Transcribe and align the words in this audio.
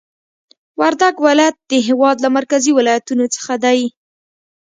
وردګ 0.79 1.15
ولایت 1.27 1.57
د 1.71 1.73
هېواد 1.87 2.17
له 2.25 2.29
مرکزي 2.37 2.71
ولایتونو 2.73 3.25
څخه 3.35 3.53
دی 3.63 3.81